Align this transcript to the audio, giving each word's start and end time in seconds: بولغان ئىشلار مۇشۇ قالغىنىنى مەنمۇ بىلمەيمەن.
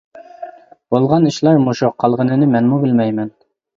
بولغان 0.95 1.29
ئىشلار 1.31 1.61
مۇشۇ 1.67 1.91
قالغىنىنى 2.05 2.49
مەنمۇ 2.55 2.81
بىلمەيمەن. 2.87 3.31